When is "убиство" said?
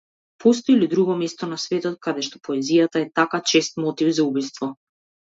4.31-4.71